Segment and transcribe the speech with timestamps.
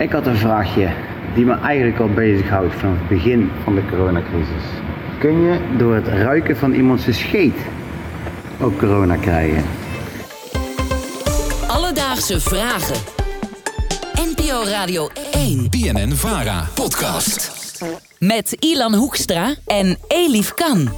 [0.00, 0.90] Ik had een vraagje
[1.34, 4.64] die me eigenlijk al bezighoudt vanaf het begin van de coronacrisis.
[5.18, 7.54] Kun je door het ruiken van iemands scheet
[8.60, 9.64] ook corona krijgen?
[11.68, 12.96] Alledaagse vragen.
[14.14, 15.68] NPO Radio 1.
[15.70, 17.50] BNN Vara podcast.
[18.18, 20.88] Met Ilan Hoekstra en Elif Kan.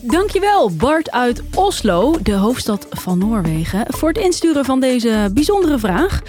[0.00, 6.22] Dankjewel Bart uit Oslo, de hoofdstad van Noorwegen, voor het insturen van deze bijzondere vraag.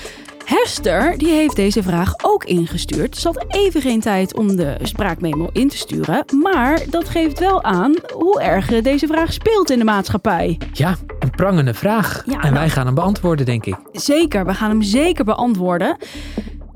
[0.51, 3.17] Hester die heeft deze vraag ook ingestuurd.
[3.17, 6.25] Ze had even geen tijd om de spraakmemo in te sturen.
[6.41, 10.59] Maar dat geeft wel aan hoe erg deze vraag speelt in de maatschappij.
[10.73, 12.23] Ja, een prangende vraag.
[12.25, 13.75] Ja, en nou- wij gaan hem beantwoorden, denk ik.
[13.91, 15.97] Zeker, we gaan hem zeker beantwoorden.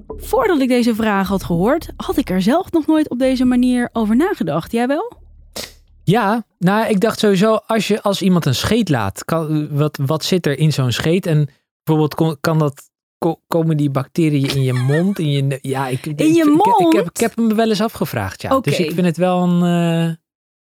[0.08, 3.90] Voordat ik deze vraag had gehoord, had ik er zelf nog nooit op deze manier
[3.94, 4.72] over nagedacht.
[4.72, 5.12] Jij wel?
[6.04, 10.24] Ja, nou, ik dacht sowieso, als je als iemand een scheet laat, kan, wat, wat
[10.24, 11.26] zit er in zo'n scheet?
[11.26, 11.50] En
[11.84, 12.90] bijvoorbeeld, kon- kan dat,
[13.26, 15.20] ko- komen die bacteriën in je mond?
[15.20, 16.96] In je, ja, ik, ik- In je ik, ik, heb, mond?
[17.10, 18.60] ik heb hem wel eens afgevraagd, ja.
[18.60, 20.14] Dus ik vind het wel een, eh,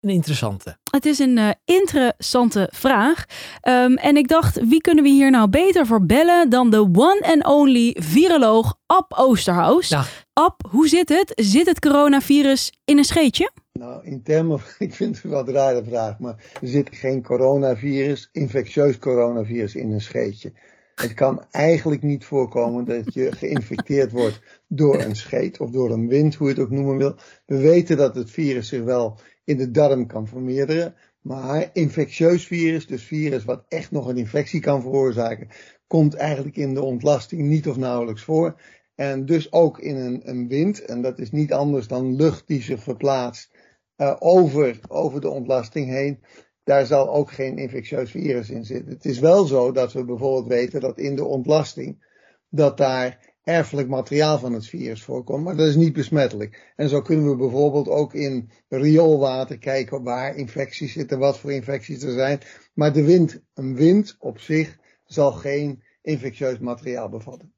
[0.00, 0.78] een interessante.
[0.90, 3.24] Het is een eh, interessante vraag.
[3.60, 7.20] Ehm, en ik dacht, wie kunnen we hier nou beter voor bellen dan de one
[7.22, 9.88] and only viroloog Ab Oosterhuis?
[9.88, 10.24] Dag.
[10.32, 11.32] Ab, hoe zit het?
[11.34, 13.50] Zit het coronavirus in een scheetje?
[13.72, 18.28] Nou, in termen, ik vind het wel een rare vraag, maar er zit geen coronavirus,
[18.32, 20.52] infectieus coronavirus in een scheetje.
[21.00, 26.08] Het kan eigenlijk niet voorkomen dat je geïnfecteerd wordt door een scheet of door een
[26.08, 27.14] wind, hoe je het ook noemen wil.
[27.46, 32.86] We weten dat het virus zich wel in de darm kan vermeerderen, maar infectieus virus,
[32.86, 35.48] dus virus wat echt nog een infectie kan veroorzaken,
[35.86, 38.60] komt eigenlijk in de ontlasting niet of nauwelijks voor.
[38.94, 42.62] En dus ook in een, een wind, en dat is niet anders dan lucht die
[42.62, 43.50] zich verplaatst
[43.96, 46.20] eh, over, over de ontlasting heen.
[46.68, 48.92] Daar zal ook geen infectieus virus in zitten.
[48.92, 52.04] Het is wel zo dat we bijvoorbeeld weten dat in de ontlasting,
[52.48, 56.72] dat daar erfelijk materiaal van het virus voorkomt, maar dat is niet besmettelijk.
[56.76, 62.02] En zo kunnen we bijvoorbeeld ook in rioolwater kijken waar infecties zitten, wat voor infecties
[62.02, 62.40] er zijn.
[62.74, 67.52] Maar de wind, een wind op zich zal geen infectieus materiaal bevatten.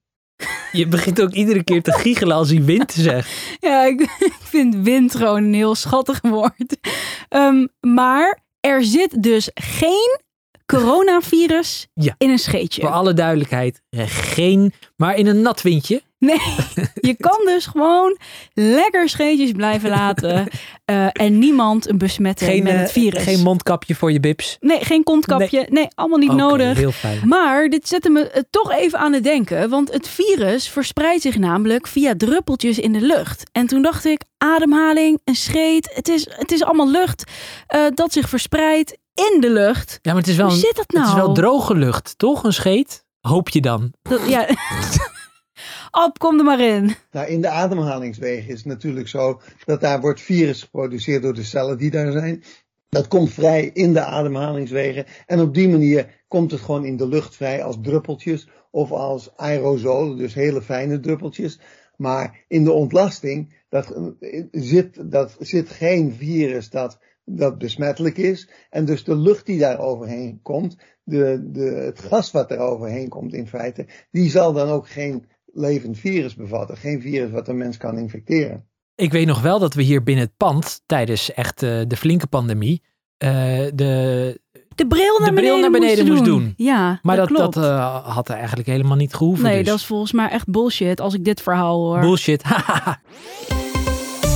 [0.71, 3.29] Je begint ook iedere keer te giechelen als hij wind zegt.
[3.67, 4.01] Ja, ik,
[4.31, 6.77] ik vind wind gewoon een heel schattig woord.
[7.29, 10.19] Ehm, maar er zit dus geen
[10.79, 12.15] coronavirus Ja.
[12.17, 12.81] in een scheetje.
[12.81, 16.01] Voor alle duidelijkheid, eh, geen, maar in een nat windje.
[16.19, 16.37] Nee,
[17.09, 18.17] je kan dus gewoon
[18.53, 20.47] lekker scheetjes blijven laten
[20.85, 23.23] eh, en niemand besmetten Geen, met eh, het virus.
[23.23, 24.57] geen mondkapje voor je bips.
[24.59, 25.67] nee, geen kontkapje.
[25.69, 26.77] Nee, allemaal niet nodig.
[26.77, 27.27] Heel fijn.
[27.27, 29.69] Maar dit zette me eh, toch even aan het denken.
[29.69, 33.43] Want het virus verspreidt zich namelijk via druppeltjes in de lucht.
[33.51, 35.89] En toen dacht ik, ademhaling, een scheet.
[35.93, 37.23] Het is, het is allemaal lucht
[37.67, 39.99] eh, dat zich verspreidt in de lucht.
[40.01, 41.05] Ja, maar het is wel, Hoe zit dat nou?
[41.05, 42.43] het is wel droge lucht, toch?
[42.43, 43.05] Een scheet?
[43.21, 43.93] Hoop je dan?
[44.01, 44.47] Dat, ja.
[45.91, 46.95] Ab, kom er maar in.
[47.11, 51.43] Nou, in de ademhalingswegen is het natuurlijk zo dat daar wordt virus geproduceerd door de
[51.43, 52.43] cellen die daar zijn.
[52.89, 55.05] Dat komt vrij in de ademhalingswegen.
[55.25, 59.37] En op die manier komt het gewoon in de lucht vrij als druppeltjes of als
[59.37, 61.59] aerosolen, dus hele fijne druppeltjes.
[61.97, 66.99] Maar in de ontlasting dat, eh, zit, dat zit geen virus dat,
[67.35, 68.49] dat besmettelijk is.
[68.69, 73.09] En dus de lucht die daar overheen komt, de, de, het gas wat er overheen
[73.09, 76.77] komt in feite, die zal dan ook geen levend virus bevatten.
[76.77, 78.65] Geen virus wat een mens kan infecteren.
[78.95, 82.27] Ik weet nog wel dat we hier binnen het pand, tijdens echt eh, de flinke
[82.27, 82.81] pandemie,
[83.17, 83.29] eh,
[83.73, 84.39] de,
[84.75, 86.39] De bril naar De bril beneden, naar beneden moest moest doen.
[86.39, 86.53] doen.
[86.57, 87.53] Ja, maar dat, klopt.
[87.53, 89.43] dat eh, had er eigenlijk helemaal niet gehoeven.
[89.43, 89.67] nee, dus.
[89.67, 91.99] dat is volgens mij echt bullshit als ik dit verhaal hoor.
[91.99, 92.43] bullshit.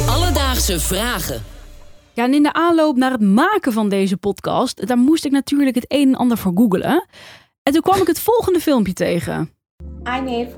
[0.07, 1.54] Alledaagse vragen.
[2.15, 5.75] Ja, en in de aanloop naar het maken van deze podcast, daar moest ik natuurlijk
[5.75, 7.07] het een en ander voor googlen.
[7.63, 9.49] En toen kwam ik het volgende filmpje tegen.
[10.07, 10.49] I made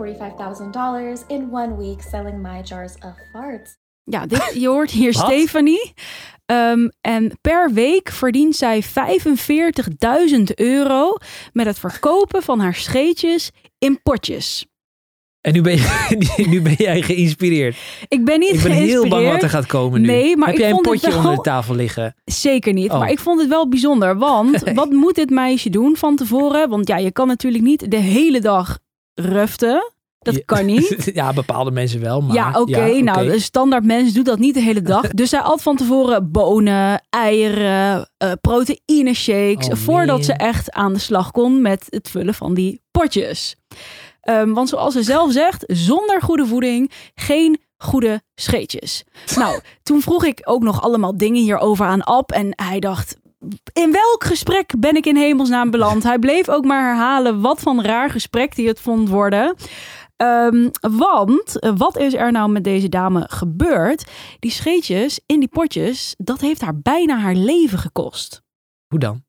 [1.20, 3.78] $45,000 in one week selling my jars of farts.
[4.04, 5.24] Ja, dit, je hoort hier Wat?
[5.24, 5.94] Stephanie.
[6.46, 11.14] Ehm, en per week verdient zij 45.000 euro
[11.54, 14.66] met het verkopen van haar scheetjes in potjes.
[15.42, 17.78] En nu ben, je, nu ben jij geïnspireerd.
[18.08, 19.10] Ik ben niet Ik ben heel geïnspireerd.
[19.10, 20.08] bang wat er gaat komen nu.
[20.08, 22.16] Nee, maar Heb jij een potje wel- onder de tafel liggen?
[22.26, 22.92] Zeker niet.
[22.92, 23.00] Oh.
[23.00, 24.18] Maar ik vond het wel bijzonder.
[24.18, 26.70] Want wat moet dit meisje doen van tevoren?
[26.70, 28.80] Want ja, je kan natuurlijk niet de hele dag
[29.14, 29.92] ruften.
[30.20, 30.42] Dat Ja.
[30.46, 31.02] kan niet.
[31.14, 32.22] ja, bepaalde mensen wel.
[32.22, 32.88] Maar, ja, oké.
[33.02, 35.08] Nou, een standaard mens doet dat niet de hele dag.
[35.08, 39.68] Dus zij at van tevoren bonen, eieren, eh proteïne shakes.
[39.68, 43.56] Oh, voordat ze echt aan de slag kon met het vullen van die potjes.
[44.28, 49.04] Ehm, want zoals ze zelf zegt, zonder goede voeding geen goede scheetjes.
[49.36, 52.32] Nou, toen vroeg ik ook nog allemaal dingen hierover aan Ab.
[52.32, 53.18] En hij dacht,
[53.74, 56.04] in welk gesprek ben ik in hemelsnaam beland?
[56.04, 59.56] Hij bleef ook maar herhalen wat van raar gesprek hij het vond worden.
[60.16, 64.12] Ehm, want eh, wat is er nou met deze dame gebeurd?
[64.40, 68.42] Die scheetjes in die potjes, dat heeft haar bijna haar leven gekost.
[68.88, 69.26] Hoe dan?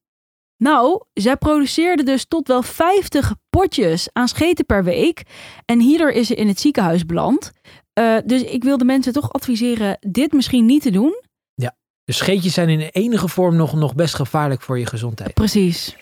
[0.59, 5.23] Nou, zij produceerde dus tot wel 50 potjes aan scheten per week.
[5.65, 7.51] En hierdoor is ze in het ziekenhuis beland.
[7.93, 11.27] Eh, dus ik wil de mensen toch adviseren dit misschien niet te doen.
[12.09, 15.35] De scheetjes zijn in enige vorm nog, nog best gevaarlijk voor je gezondheid.
[15.35, 15.97] Precies.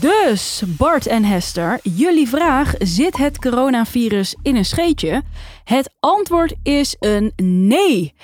[0.00, 5.22] Dus, Bart en Hester, jullie vraag: zit het coronavirus in een scheetje?
[5.64, 8.14] Het antwoord is een nee.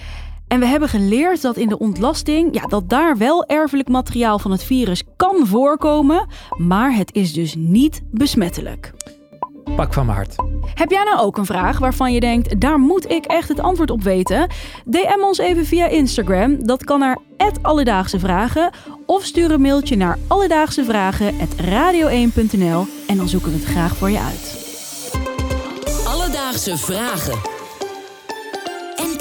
[0.53, 4.51] En we hebben geleerd dat in de ontlasting, ja, dat daar wel erfelijk materiaal van
[4.51, 6.27] het virus kan voorkomen,
[6.57, 8.93] maar het is dus niet besmettelijk.
[9.77, 10.35] Pak van mijn hart.
[10.75, 13.91] Heb jij nou ook een vraag waarvan je denkt, daar moet ik echt het antwoord
[13.91, 14.49] op weten?
[14.85, 17.19] DM ons even via Instagram, dat kan naar
[17.63, 18.71] Alledaagse Vragen.
[19.07, 24.61] Of stuur een mailtje naar alledaagsevragen.radio1.nl en dan zoeken we het graag voor je uit.
[26.07, 27.52] Alledaagse vragen.